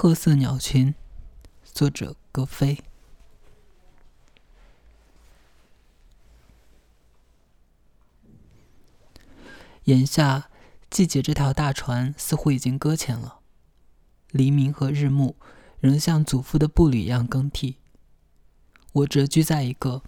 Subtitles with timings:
[0.00, 0.94] 褐色鸟群，
[1.64, 2.84] 作者格飞。
[9.86, 10.50] 眼下，
[10.88, 13.40] 季节这条大船似乎已经搁浅了，
[14.30, 15.34] 黎明和日暮
[15.80, 17.78] 仍像祖父的步履一样更替。
[18.92, 20.04] 我蛰居在一个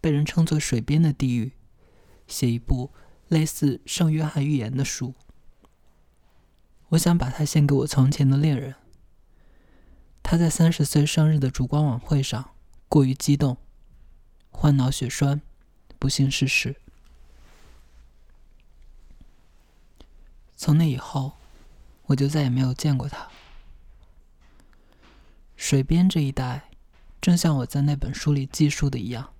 [0.00, 1.52] 被人称作水边的地狱，
[2.26, 2.90] 写一部
[3.28, 5.14] 类似《圣约翰寓言》的书。
[6.88, 8.74] 我想把它献给我从前的恋人。
[10.34, 12.50] 他在三十岁生日的烛光晚会上
[12.88, 13.56] 过于激动，
[14.50, 15.40] 患脑血栓，
[16.00, 16.74] 不幸逝世。
[20.56, 21.34] 从那以后，
[22.06, 23.28] 我就再也没有见过他。
[25.54, 26.68] 水边这一带，
[27.20, 29.34] 正像我在那本书里记述的一样，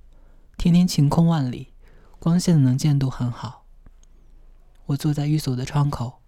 [0.56, 1.72] 天天晴空万里，
[2.20, 3.66] 光线的能见度很好。
[4.86, 6.20] 我坐在寓所的窗口，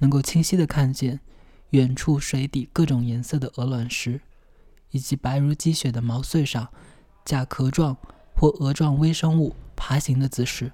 [0.00, 1.20] 能够清晰的看见
[1.70, 4.20] 远处水底各种颜色的鹅卵石，
[4.90, 6.68] 以及白如积雪的毛穗上
[7.24, 7.96] 甲壳状
[8.34, 10.72] 或蛾状微生物爬行的姿势。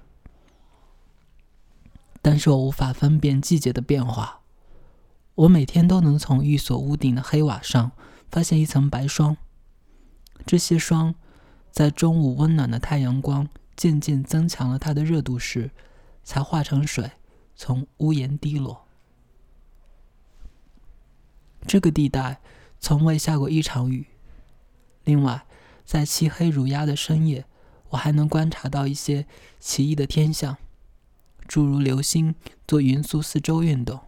[2.21, 4.39] 但是我无法分辨季节的变化。
[5.35, 7.91] 我每天都能从寓所屋顶的黑瓦上
[8.29, 9.35] 发现一层白霜。
[10.45, 11.15] 这些霜
[11.71, 15.71] 在中午温暖的太阳光渐渐增强了它的热度时，
[16.23, 17.11] 才化成水
[17.55, 18.82] 从屋檐滴落。
[21.67, 22.41] 这个地带
[22.79, 24.07] 从未下过一场雨。
[25.03, 25.45] 另外，
[25.85, 27.45] 在漆黑如鸦的深夜，
[27.89, 29.25] 我还能观察到一些
[29.59, 30.57] 奇异的天象。
[31.45, 33.99] 诸如流星做匀速四周运动，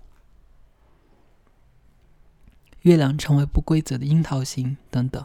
[2.83, 5.23] 月亮成为不规则的樱桃形等等。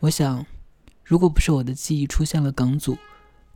[0.00, 0.46] 我想，
[1.04, 2.96] 如果不是我的记忆出现了梗阻，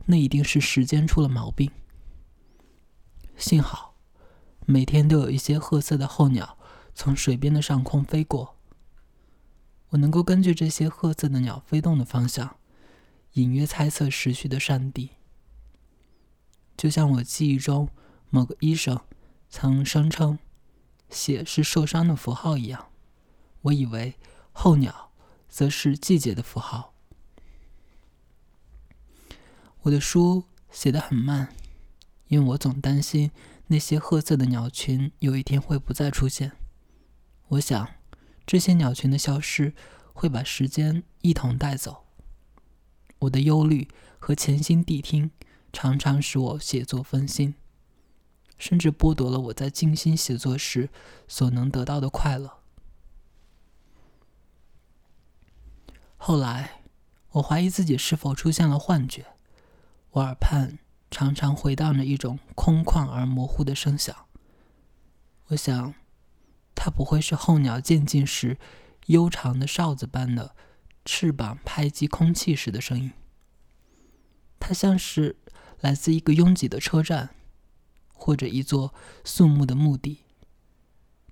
[0.05, 1.71] 那一定是时间出了毛病。
[3.35, 3.95] 幸好，
[4.67, 6.58] 每天都有一些褐色的候鸟
[6.93, 8.55] 从水边的上空飞过。
[9.89, 12.57] 我能够根据这些褐色的鸟飞动的方向，
[13.33, 15.11] 隐约猜测时序的山地。
[16.77, 17.89] 就像我记忆中
[18.29, 19.01] 某个医生
[19.49, 20.37] 曾声称，
[21.09, 22.89] 血是受伤的符号一样，
[23.63, 24.15] 我以为
[24.51, 25.11] 候鸟
[25.49, 26.93] 则是季节的符号。
[29.81, 31.55] 我的书写得很慢，
[32.27, 33.31] 因为我总担心
[33.67, 36.58] 那些褐色的鸟群有一天会不再出现。
[37.49, 37.95] 我想，
[38.45, 39.73] 这些鸟群的消失
[40.13, 42.05] 会把时间一同带走。
[43.19, 43.87] 我的忧虑
[44.17, 45.29] 和潜心谛听。
[45.71, 47.53] 常常使我写作分心，
[48.57, 50.89] 甚至剥夺了我在静心写作时
[51.27, 52.57] 所能得到的快乐。
[56.17, 56.81] 后来，
[57.33, 59.27] 我怀疑自己是否出现了幻觉，
[60.09, 60.79] 我耳畔
[61.11, 64.25] 常常回荡着一种空旷而模糊的声响。
[65.49, 65.93] 我想，
[66.81, 68.57] 它不会是候鸟渐近时
[69.07, 70.55] 悠长的哨子般的
[71.03, 73.11] 翅膀拍击空气时的声音。
[74.57, 75.35] 它像是。
[75.81, 77.33] 来自一个拥挤的车站，
[78.13, 80.25] 或者一座肃穆的墓地。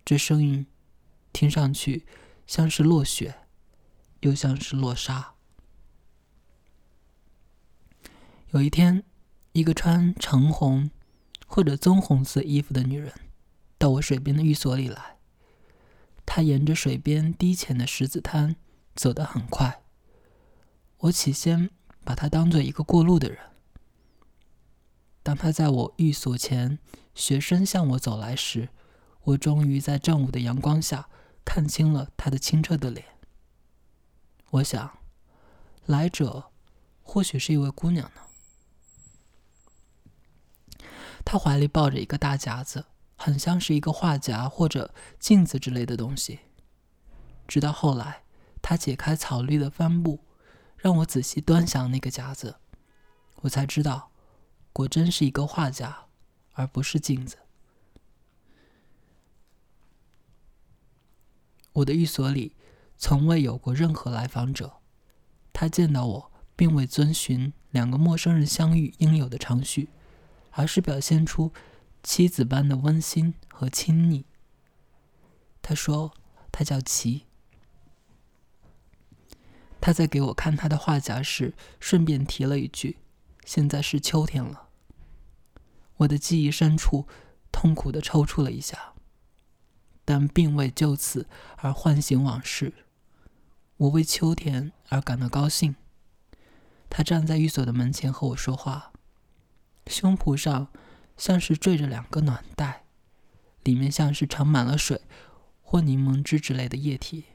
[0.06, 0.68] 这声音
[1.34, 2.06] 听上去
[2.46, 3.42] 像是落雪，
[4.22, 5.34] 又像是落沙。
[8.52, 9.04] 有一天，
[9.52, 10.90] 一个穿橙红
[11.46, 13.12] 或者棕红色衣服的女人
[13.78, 15.17] 到我水边的寓所里来。
[16.28, 18.58] 他沿着水边低浅的石子滩
[18.94, 19.82] 走得很快。
[20.98, 21.72] 我起先
[22.04, 23.40] 把他当做一个过路的人。
[25.24, 26.80] 当他在我寓所前
[27.16, 28.70] 学生向我走来时，
[29.24, 31.10] 我终于在正午的阳光下
[31.44, 33.06] 看清了他的清澈的脸。
[34.52, 35.00] 我想，
[35.86, 36.52] 来者
[37.02, 38.22] 或许是一位姑娘呢。
[41.26, 42.86] 她怀里抱着一个大夹子，
[43.18, 46.40] 很像是一个画夹或者镜子之类的东西。
[47.48, 48.24] 直到后来，
[48.62, 50.22] 他解开草绿的帆布，
[50.78, 52.56] 让我仔细端详那个夹子，
[53.42, 54.12] 我才知道。
[54.72, 56.06] 果真是一个画夹，
[56.54, 57.38] 而不是镜子。
[61.74, 62.56] 我的寓所里
[62.96, 64.78] 从未有过任何来访者，
[65.52, 69.90] 他见到我，并未遵循两个陌生人相遇应有的程序，
[70.52, 71.52] 而是表现出
[72.04, 74.26] 妻子般的温馨和亲昵。
[75.62, 76.14] 他说
[76.52, 77.26] ：“他叫齐。”
[79.80, 82.98] 他在给我看他的画夹时，顺便提了一句
[83.46, 84.70] ：“现在是秋天了。”
[85.98, 87.08] 我的记忆深处
[87.52, 88.94] 痛苦的抽搐了一下，
[90.06, 91.28] 但并未就此
[91.58, 92.74] 而唤醒往事。
[93.78, 95.76] 我为秋天而感到高兴。
[96.90, 98.94] 他站在寓所的门前和我说话，
[99.88, 100.70] 胸脯上
[101.18, 102.84] 像是缀着两个暖袋，
[103.64, 105.02] 里面像是盛满了水，
[105.62, 107.26] 或柠檬汁之类的液体。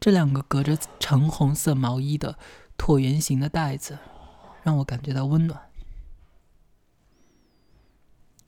[0.00, 2.36] 这两个隔着橙红色毛衣的
[2.76, 3.98] 椭圆形的袋子，
[4.62, 5.70] 让我感觉到温暖。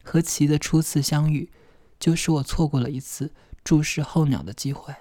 [0.03, 1.53] 和奇的初次相遇，
[2.01, 4.95] 就使我错过了一次注视候鸟的机会。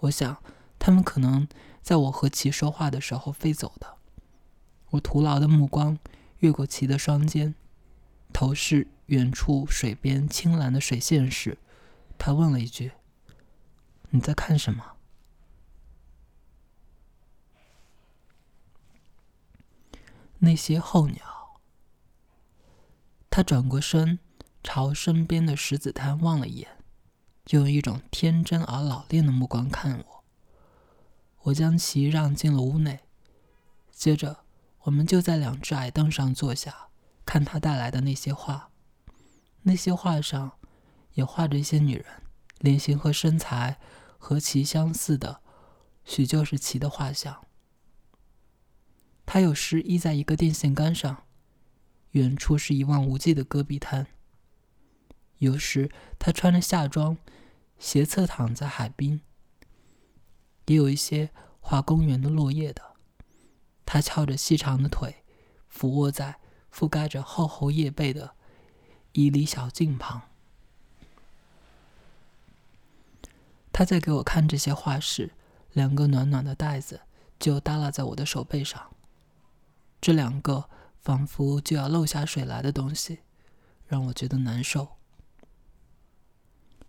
[0.00, 0.42] 我想，
[0.78, 1.48] 他们可能
[1.82, 3.96] 在我和奇说话的时候飞走的。
[4.90, 5.98] 我徒劳的目光
[6.38, 7.54] 越过奇的双肩，
[8.32, 11.58] 投视远处水边青蓝的水线时，
[12.18, 12.92] 他问了一句
[14.10, 14.92] ：“你在看什么？”
[20.40, 21.60] 那些候鸟。
[23.30, 24.18] 他转过身，
[24.62, 26.68] 朝身边的石子滩望了一眼，
[27.48, 30.24] 又用一种天真而老练的目光看我。
[31.42, 33.00] 我将其让进了屋内，
[33.90, 34.44] 接着
[34.86, 36.90] 我们就在两只矮凳上坐下，
[37.24, 38.70] 看他带来的那些画。
[39.62, 40.52] 那些画上
[41.14, 42.06] 也画着一些女人，
[42.60, 43.80] 脸型和身材
[44.16, 45.40] 和其相似的，
[46.04, 47.44] 许就是其的画像。
[49.24, 51.24] 他有时依在一个电线杆上，
[52.12, 54.04] 远处是一望无际的戈壁滩；
[55.38, 57.18] 有时他穿着夏装，
[57.76, 59.20] 斜侧躺在海滨。
[60.66, 62.95] 也有一些画公园的落叶的。
[63.86, 65.22] 他翘着细长的腿，
[65.68, 66.38] 俯卧在
[66.70, 68.34] 覆盖着厚厚叶背的
[69.12, 70.22] 一里小径旁。
[73.72, 75.32] 他在给我看这些画时，
[75.72, 77.02] 两个暖暖的袋子
[77.38, 78.90] 就耷拉在我的手背上。
[80.00, 80.68] 这两个
[81.00, 83.20] 仿佛就要漏下水来的东西，
[83.86, 84.96] 让我觉得难受。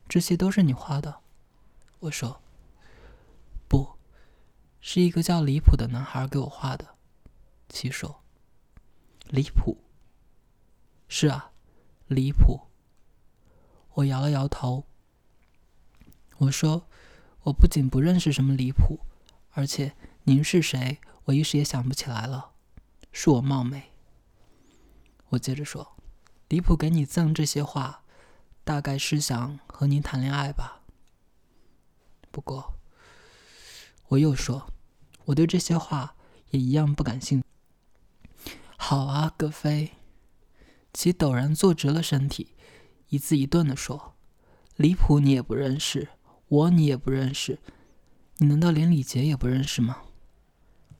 [0.10, 1.20] 这些都是你画的，
[2.00, 2.42] 我说。
[4.80, 6.96] 是一个叫离谱的男孩给我画的。
[7.70, 8.24] 七说。
[9.30, 9.84] 离谱。
[11.08, 11.52] 是啊，
[12.08, 12.68] 离谱。
[13.94, 14.86] 我摇了摇头。
[16.38, 16.88] 我说，
[17.44, 19.00] 我不仅不认识什么离谱，
[19.52, 22.52] 而且您是谁，我一时也想不起来了。
[23.12, 23.92] 恕我冒昧。
[25.30, 25.98] 我接着说
[26.48, 28.04] ：“离谱给你赠这些画，
[28.64, 30.84] 大概是想和您谈恋爱吧。”
[32.32, 32.77] 不过，
[34.09, 34.74] 我又说
[35.25, 36.15] ：“我对这些话
[36.51, 37.45] 也一样不感兴趣。”
[38.77, 39.92] 好啊，葛飞。
[40.94, 42.56] 其陡然坐直了身体，
[43.09, 44.15] 一字一顿的说
[44.77, 46.09] ：“离谱你也不认识，
[46.48, 47.59] 我你也不认识，
[48.38, 50.04] 你难道连李杰也不认识吗？”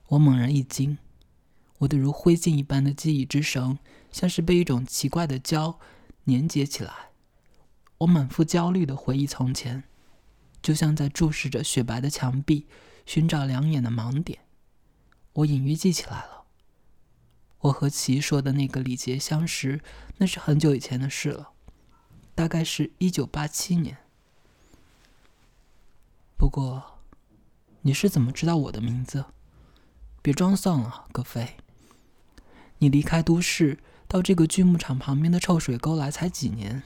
[0.08, 0.98] 我猛然一惊。
[1.78, 3.78] 我的如灰烬一般的记忆之绳，
[4.10, 5.78] 像是被一种奇怪的胶
[6.26, 6.92] 粘结起来。
[7.98, 9.84] 我满腹焦虑的回忆从前，
[10.60, 12.66] 就像在注视着雪白的墙壁，
[13.08, 14.40] 寻找两眼的盲点。
[15.32, 16.44] 我隐约记起来了，
[17.60, 19.80] 我和齐说的那个李杰相识，
[20.18, 21.52] 那是很久以前的事了，
[22.34, 23.96] 大概是一九八七年。
[26.36, 26.98] 不过，
[27.80, 29.24] 你是怎么知道我的名字？
[30.20, 31.56] 别装蒜了，葛飞。
[32.76, 36.82] 你离开都市，到这个锯木厂旁边的臭水沟来才几年，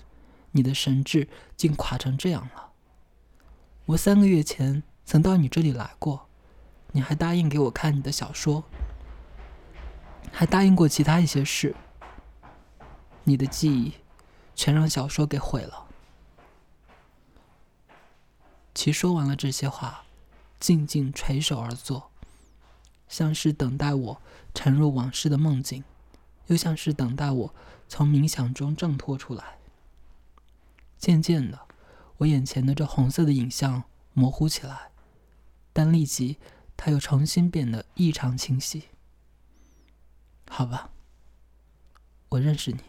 [0.52, 1.26] 你的神智
[1.56, 2.70] 竟垮成这样了。
[3.86, 6.28] 我三个月前曾到你这里来过，
[6.92, 8.64] 你还答应给我看你的小说，
[10.30, 11.74] 还答应过其他一些事。
[13.24, 13.94] 你的记忆
[14.54, 15.86] 全让小说给毁了。
[18.74, 20.04] 其说完了这些话，
[20.58, 22.10] 静静垂手而坐。
[23.08, 24.22] 像是等待我
[24.54, 25.84] 沉入往事的梦境，
[26.46, 27.54] 又像是等待我
[27.86, 29.58] 从冥想中挣脱出来。
[30.96, 31.60] 渐渐的，
[32.16, 33.82] 我眼前的这红色的影像
[34.14, 34.91] 模糊起来，
[35.72, 36.38] 但立即
[36.76, 38.84] 他又重新变得异常清晰。
[40.48, 40.90] 好吧，
[42.30, 42.80] 我认识你。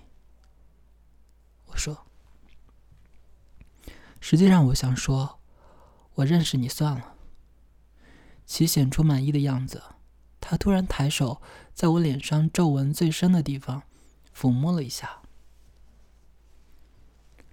[1.67, 2.05] 我说，
[4.19, 5.39] 实际上我想说，
[6.15, 7.15] 我认识你算了。
[8.45, 9.81] 其显出满意的样子。
[10.41, 11.41] 他突然抬手，
[11.73, 13.83] 在我脸上皱纹最深的地方
[14.35, 15.21] 抚摸了一下。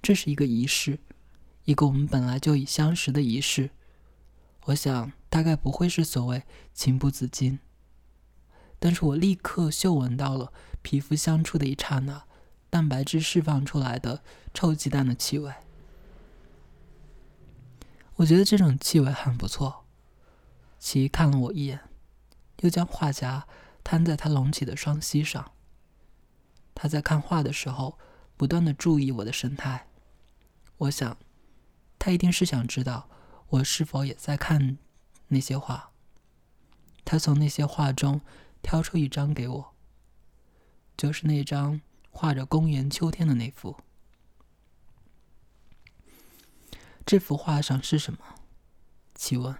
[0.02, 0.98] 这是一个仪式，
[1.64, 3.70] 一个我们本来就已相识的仪式。
[4.64, 6.42] 我想大概不会是所谓
[6.74, 7.60] 情不自禁，
[8.78, 12.24] 但是我立刻嗅闻到了皮肤相触的一刹那，
[12.68, 14.22] 蛋白质释放出来的
[14.52, 15.50] 臭鸡蛋的气味。
[18.16, 19.86] 我觉得这种气味很不错。
[20.78, 21.80] 其看了我一眼。
[22.60, 23.46] 又将画夹
[23.82, 25.52] 摊在他隆起的双膝上。
[26.74, 27.98] 他在看画的时候，
[28.36, 29.86] 不断的注意我的神态。
[30.76, 31.16] 我想，
[31.98, 33.08] 他一定是想知道
[33.48, 34.76] 我是否也在看
[35.30, 35.90] 那些画。
[37.04, 38.20] 他从那些画中
[38.62, 39.74] 挑出一张给我，
[40.96, 43.76] 就是那张画着公园秋天的那幅。
[47.04, 48.20] 这幅画上是什么？
[49.14, 49.56] 奇问。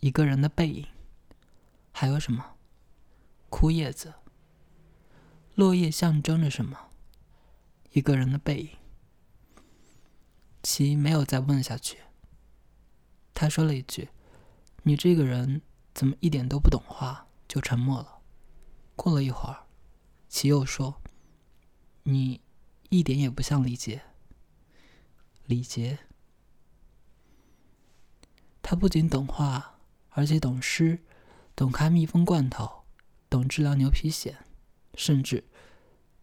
[0.00, 0.86] 一个人的背影。
[1.92, 2.56] 还有什么？
[3.48, 4.14] 枯叶子。
[5.54, 6.88] 落叶象征着什么？
[7.92, 8.70] 一个人的背影。
[10.62, 11.98] 其没有再问下去。
[13.34, 14.08] 他说了一句
[14.82, 15.62] ：“你这个人
[15.94, 18.20] 怎么一点都不懂画？”就沉默了。
[18.94, 19.66] 过了一会儿，
[20.28, 21.02] 其又说
[22.04, 22.40] ：“你
[22.90, 24.02] 一点也不像李杰。”
[25.46, 25.98] 李杰，
[28.62, 31.00] 他不仅懂画，而且懂诗，
[31.56, 32.84] 懂开蜜蜂罐头，
[33.28, 34.36] 懂治疗牛皮癣，
[34.94, 35.42] 甚至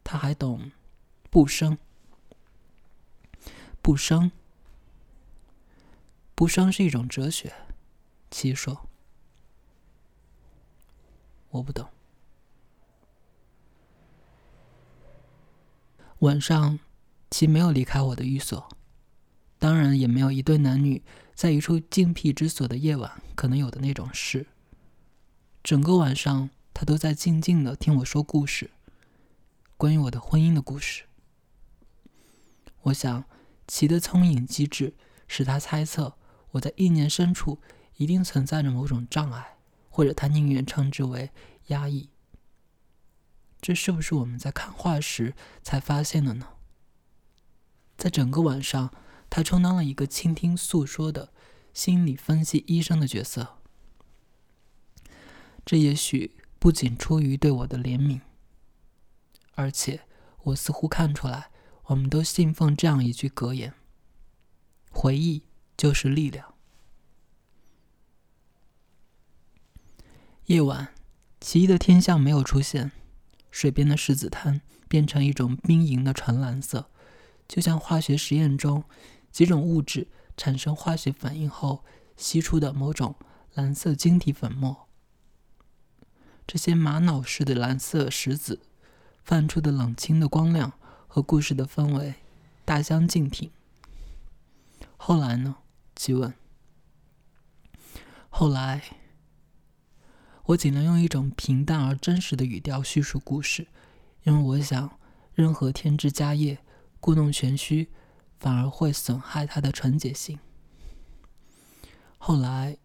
[0.06, 0.72] 他还懂
[1.30, 1.78] 不生。
[3.82, 4.32] 不生，
[6.34, 7.54] 不生是一种哲学。
[8.30, 8.88] 其说
[11.50, 11.88] ：“我不懂。”
[16.20, 16.80] 晚上，
[17.30, 18.68] 其没有离开我的寓所，
[19.60, 21.04] 当然也没有一对男女
[21.36, 24.48] 在一处静僻之所的夜晚可能有的那种事。
[25.64, 28.72] 整个晚上，他都在静静的听我说故事，
[29.78, 31.04] 关于我的婚姻的故事。
[32.82, 33.26] 我想，
[33.68, 34.96] 其的聪颖机智
[35.28, 36.18] 使他猜测
[36.52, 37.60] 我在意念深处
[37.98, 39.58] 一定存在着某种障碍，
[39.90, 41.30] 或者他宁愿称之为
[41.68, 42.10] 压抑。
[43.60, 46.48] 这是不是我们在看画时才发现的呢？
[47.98, 48.94] 在整个晚上，
[49.30, 51.34] 他充当了一个倾听诉说的
[51.74, 53.58] 心理分析医生的角色。
[55.66, 58.22] 这也许不仅出于对我的怜悯，
[59.56, 60.02] 而且
[60.44, 61.50] 我似乎看出来，
[61.86, 63.74] 我们都信奉这样一句格言
[64.92, 65.44] ：“回忆
[65.76, 66.54] 就是力量。”
[70.48, 70.94] 夜晚，
[71.42, 72.94] 奇异的天象没有出现。
[73.52, 76.90] 水边的石子滩变成一种冰莹的纯蓝色，
[77.50, 78.86] 就像化学实验中
[79.30, 81.84] 几种物质产生化学反应后
[82.16, 83.16] 析出的某种
[83.56, 84.88] 蓝色晶体粉末。
[86.48, 88.62] 这些玛瑙似的蓝色石子
[89.26, 90.72] 泛出的冷清的光亮
[91.10, 92.14] 和故事的氛围
[92.64, 93.52] 大相径庭。
[94.96, 95.58] 后来呢？
[95.94, 96.34] 吉问。
[98.30, 98.82] 后来。
[100.48, 103.68] 我尽量用一种平淡而真实的语调叙述故事，
[104.24, 104.98] 因为我想，
[105.34, 106.60] 任何添枝加叶、
[107.02, 107.90] 故弄玄虚，
[108.40, 110.40] 反而会损害它的纯洁性。
[112.18, 112.78] 后来，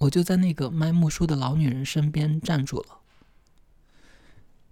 [0.00, 2.98] 我就在那个卖木梳的老女人身边站住了。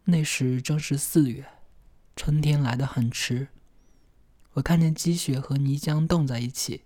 [0.07, 1.47] 那时正是四月，
[2.17, 3.47] 春天来得很迟。
[4.55, 6.83] 我看见积雪和泥浆冻在一起，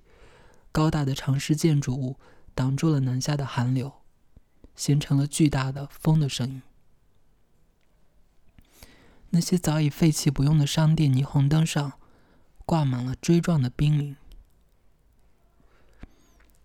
[0.71, 2.17] 高大的城市建筑物
[2.55, 3.91] 挡住了南下的寒流。
[4.77, 6.63] 形成了巨大的风的声音。
[9.31, 11.95] 那些早已废弃不用的商店霓虹灯上
[12.65, 14.17] 挂满了锥状的冰凌。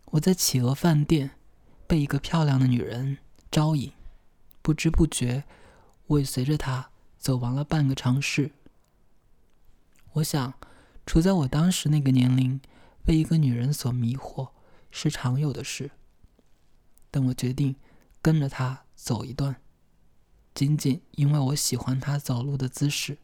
[0.06, 1.32] 我在企鹅饭店
[1.88, 3.18] 被一个漂亮的女人
[3.50, 3.92] 招引，
[4.62, 5.46] 不知不觉，
[6.06, 8.52] 我随着她走完了半个城市。
[10.14, 10.54] 我想，
[11.06, 12.60] 处在我当时那个年龄，
[13.04, 14.52] 被一个女人所迷惑
[14.92, 15.92] 是常有的事。
[17.10, 17.76] 但我决定。
[18.22, 19.56] 跟着他走一段，
[20.54, 23.18] 仅仅因为我喜欢他走路的姿势。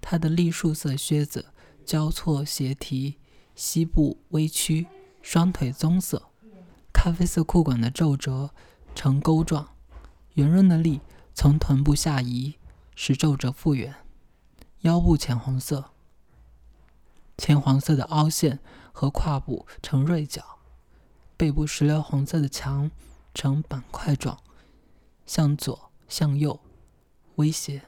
[0.00, 1.52] 他的栗树色靴子
[1.84, 3.18] 交错斜提，
[3.54, 4.88] 膝部微曲，
[5.22, 6.30] 双腿棕色，
[6.92, 8.50] 咖啡色裤管的皱褶
[8.94, 9.76] 呈钩状，
[10.34, 11.00] 圆润的栗
[11.34, 12.56] 从臀部下移，
[12.96, 13.94] 使皱褶复原。
[14.80, 15.90] 腰部浅红色，
[17.36, 18.58] 浅黄色的凹陷
[18.92, 20.59] 和胯部呈锐角。
[21.40, 22.90] 背部石榴红色的墙
[23.32, 24.38] 呈板块状，
[25.24, 26.60] 向左向右
[27.36, 27.84] 威胁。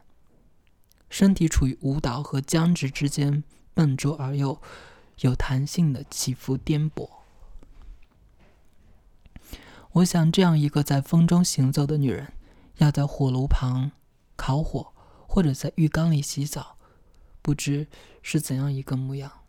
[1.10, 3.44] 身体处于舞蹈和僵直之间，
[3.74, 4.58] 笨拙而又
[5.18, 7.10] 有弹性的起伏颠簸。
[9.90, 12.32] 我想，这样一个在风中行走的女人，
[12.78, 13.92] 要在火炉旁
[14.34, 14.94] 烤火，
[15.28, 16.78] 或者在浴缸里洗澡，
[17.42, 17.86] 不知
[18.22, 19.41] 是怎样一个模样。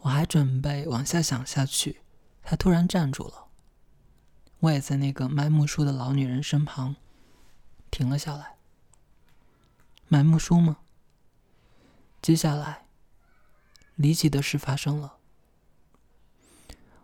[0.00, 2.00] 我还准备往下想下去，
[2.42, 3.48] 他突然站住了。
[4.60, 6.96] 我也在那个卖木梳的老女人身旁
[7.90, 8.56] 停了下来。
[10.08, 10.78] 买木梳吗？
[12.22, 12.86] 接下来，
[13.94, 15.18] 离奇的事发生了。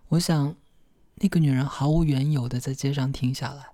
[0.08, 0.56] 我想，
[1.16, 3.70] 那个女人毫无缘由的在街上停下来，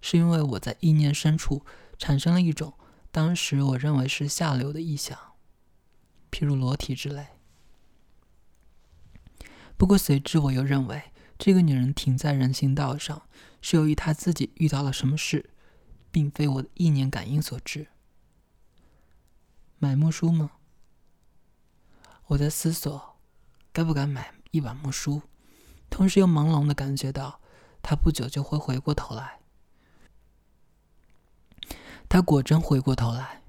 [0.00, 1.64] 是因为我在意念深处
[1.98, 2.74] 产生了一种
[3.10, 5.18] 当时我认为是下流的意想，
[6.30, 7.26] 譬如裸体之类。
[9.76, 13.28] 不过随之，我又认为这个女人停在人行道上，
[13.60, 15.50] 是由于她自己遇到了什么事，
[16.10, 17.88] 并非我的意念感应所致。
[19.78, 20.52] 买木梳吗？
[22.28, 23.16] 我在思索，
[23.72, 25.22] 该不该买一把木梳，
[25.90, 27.40] 同时又朦胧的感觉到，
[27.82, 29.40] 他不久就会回过头来。
[32.08, 33.42] 他果真回过头来，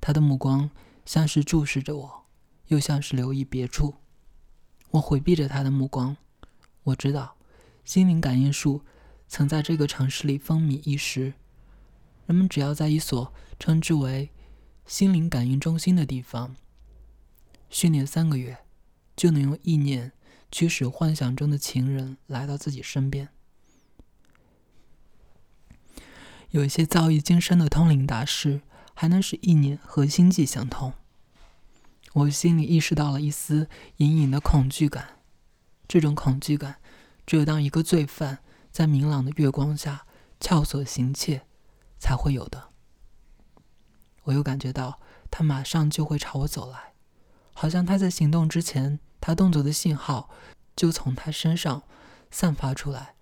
[0.00, 0.70] 他的目光
[1.04, 2.26] 像是注视着我，
[2.68, 3.96] 又像是留意别处。
[4.90, 6.16] 我回避着他的目光。
[6.82, 7.36] 我知道，
[7.84, 8.82] 心灵感应术
[9.28, 11.34] 曾在这个城市里风靡一时。
[12.26, 14.30] 人们只要在一所称之为
[14.86, 16.54] “心灵感应中心”的地方
[17.68, 18.58] 训练三个月，
[19.16, 20.12] 就能用意念
[20.50, 23.28] 驱使幻想中的情人来到自己身边。
[26.50, 28.62] 有一些造诣精深的通灵大师，
[28.94, 30.92] 还能使意念和心际相通。
[32.12, 35.20] 我心里意识到了一丝隐隐的恐惧感，
[35.86, 36.80] 这种恐惧感，
[37.24, 38.40] 只有当一个罪犯
[38.72, 40.06] 在明朗的月光下
[40.40, 41.46] 撬锁行窃，
[41.98, 42.70] 才会有的。
[44.24, 45.00] 我又感觉到
[45.30, 46.94] 他马上就会朝我走来，
[47.54, 50.30] 好像他在行动之前，他动作的信号
[50.74, 51.84] 就从他身上
[52.30, 53.14] 散发出来，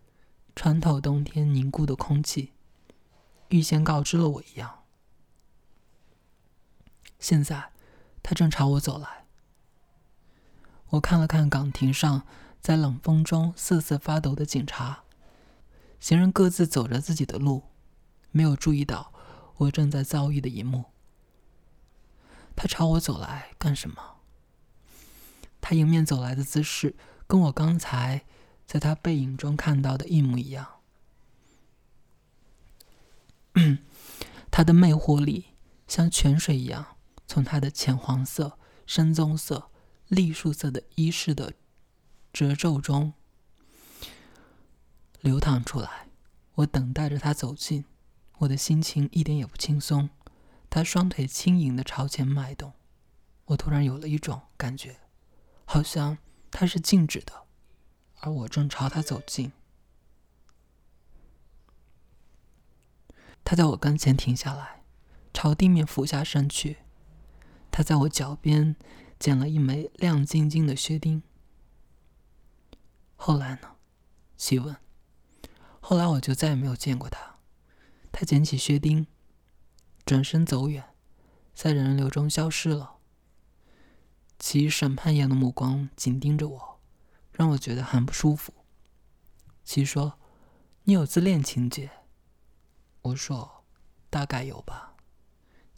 [0.56, 2.52] 穿透冬天凝固的空气。
[3.48, 4.84] 预先告知了我一样。
[7.18, 7.70] 现在，
[8.22, 9.24] 他正朝我走来。
[10.90, 12.22] 我看了看岗亭上
[12.60, 15.04] 在冷风中瑟瑟发抖的警察，
[16.00, 17.64] 行人各自走着自己的路，
[18.30, 19.12] 没有注意到
[19.56, 20.86] 我正在遭遇的一幕。
[22.56, 24.16] 他朝我走来干什么？
[25.60, 26.96] 他迎面走来的姿势
[27.26, 28.24] 跟我刚才
[28.66, 30.80] 在他背影中看到的一模一样。
[34.50, 35.54] 他的魅惑力
[35.86, 36.96] 像泉水一样，
[37.28, 39.70] 从他的浅黄色、深棕色、
[40.08, 41.52] 栗树色的衣饰的
[42.32, 43.12] 褶皱中
[45.20, 46.08] 流淌出来。
[46.54, 47.84] 我等待着他走近，
[48.38, 50.08] 我的心情一点也不轻松。
[50.70, 52.72] 他双腿轻盈的朝前迈动，
[53.44, 54.96] 我突然有了一种感觉，
[55.66, 56.18] 好像
[56.50, 57.44] 他是静止的，
[58.20, 59.52] 而我正朝他走近。
[63.44, 64.82] 他在我跟前停下来，
[65.32, 66.78] 朝地面俯下身去。
[67.78, 68.74] 他在我脚边
[69.20, 71.22] 捡了一枚亮晶晶的薛钉。
[73.14, 73.76] 后来呢？
[74.36, 74.76] 细问。
[75.78, 77.36] 后来我就再也没有见过他。
[78.10, 79.06] 他捡起薛钉，
[80.04, 80.92] 转身走远，
[81.54, 82.96] 在人流中消失了。
[84.40, 86.80] 其审判一样的目光紧盯着我，
[87.30, 88.52] 让我觉得很不舒服。
[89.62, 90.18] 其说
[90.82, 91.92] ：“你有自恋情节。”
[93.02, 93.62] 我说
[94.10, 94.96] ：“大概有吧。”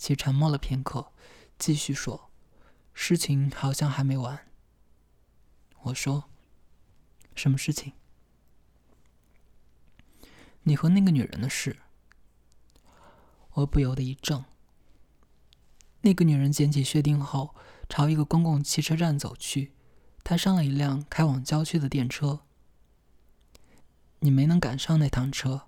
[0.01, 1.13] 其沉默了片刻，
[1.61, 2.31] 继续说
[2.95, 4.47] ：“事情好像还没完。”
[5.85, 6.31] 我说
[7.37, 7.93] ：“什么事情？”
[10.65, 11.77] 你和那个女人的事。
[13.53, 14.47] 我不由得一怔。
[16.01, 17.55] 那个女人捡起薛定后，
[17.91, 19.75] 朝一个公共汽车站走去。
[20.25, 22.41] 她上了一辆开往郊区的电车。
[24.21, 25.67] 你没能赶上那趟车。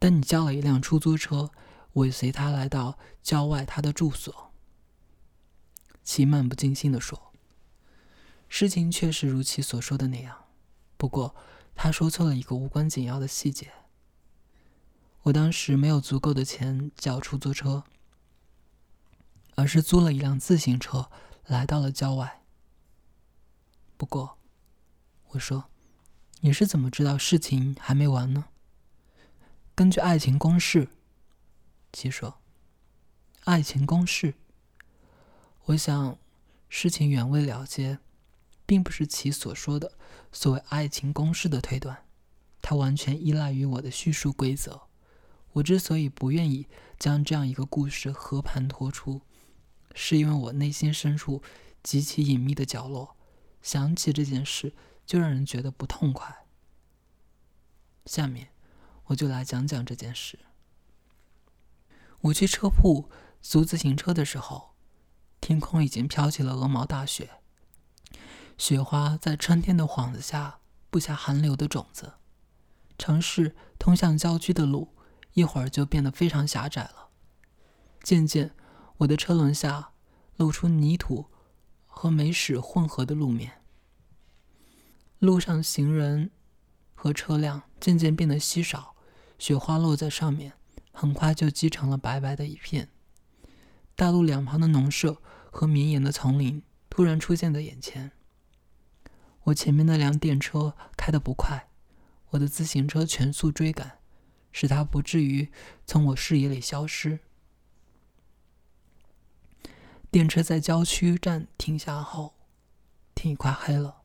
[0.00, 1.52] 但你叫了一辆出租车，
[1.92, 4.49] 尾随他来到郊外他的住所。
[6.12, 7.32] 其漫不经心地说
[8.50, 10.46] ：“事情确实如其所说的那样，
[10.96, 11.36] 不过
[11.76, 13.70] 他说错了一个无关紧要的细节。
[15.22, 17.84] 我当时没有足够的钱叫出租车，
[19.54, 21.12] 而是租了一辆自行车
[21.46, 22.42] 来到了郊外。
[23.96, 24.36] 不过，
[25.28, 25.70] 我说，
[26.40, 28.46] 你是怎么知道事情还没完呢？”
[29.76, 30.88] 根据爱情公式，
[31.92, 32.40] 其说，
[33.44, 34.34] 爱情公式。
[35.70, 36.18] 我想，
[36.68, 38.00] 事情原未了结，
[38.66, 39.92] 并不是其所说的
[40.32, 42.04] 所谓爱情公式的推断，
[42.60, 44.88] 它完全依赖于我的叙述规则。
[45.52, 46.66] 我之所以不愿意
[46.98, 49.20] 将这样一个故事和盘托出，
[49.94, 51.40] 是因为我内心深处
[51.84, 53.16] 极其隐秘的角落，
[53.62, 54.74] 想起这件事
[55.06, 56.46] 就让人觉得不痛快。
[58.06, 58.48] 下面。
[59.06, 60.38] 我就来讲讲这件事。
[62.20, 63.10] 我去车铺
[63.42, 64.69] 租自行车的时候，
[65.50, 67.28] 天空已经飘起了鹅毛大雪，
[68.56, 70.60] 雪花在春天的幌子下
[70.90, 72.12] 布下寒流的种子。
[72.96, 74.94] 城市通向郊区的路
[75.32, 77.08] 一会儿就变得非常狭窄了。
[78.04, 78.52] 渐渐，
[78.98, 79.90] 我的车轮下
[80.36, 81.26] 露出泥土
[81.84, 83.60] 和煤屎混合的路面，
[85.18, 86.30] 路上行人
[86.94, 88.94] 和车辆渐渐变得稀少。
[89.36, 90.52] 雪花落在上面，
[90.92, 92.88] 很快就积成了白白的一片。
[93.96, 98.12] 大路两旁的农舍和绵延的丛林突然出现在眼前。
[99.44, 101.68] 我前面那辆电车开得不快，
[102.30, 103.98] 我的自行车全速追赶，
[104.52, 105.50] 使它不至于
[105.86, 107.20] 从我视野里消失。
[110.10, 112.34] 电车在郊区站停下后，
[113.14, 114.02] 天已快黑了。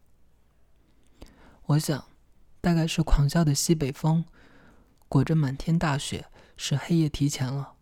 [1.65, 2.05] 我想，
[2.61, 4.25] 大概是狂啸的西北风，
[5.09, 7.73] 裹着满天大雪，使黑夜提前了。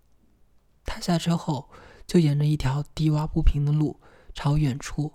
[0.85, 1.69] 他下车后，
[2.13, 3.99] 就沿着一条低洼不平的路，
[4.35, 5.13] 朝远处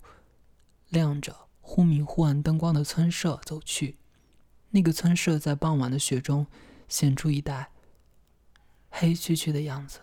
[0.88, 3.98] 亮着忽明忽暗灯光的村舍走去。
[4.70, 6.48] 那个村舍在傍晚的雪中
[6.88, 7.70] 显出一带
[8.90, 10.00] 黑黢黢的样子。